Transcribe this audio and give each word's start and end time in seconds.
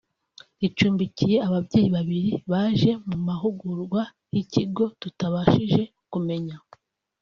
ricumbikiye 0.61 1.35
ababyeyi 1.47 1.89
babili 1.95 2.31
baje 2.51 2.91
mu 3.07 3.17
mahugurwa 3.27 4.01
y’ikigo 4.33 4.83
tutabashije 5.01 5.81
kumenya 6.11 6.55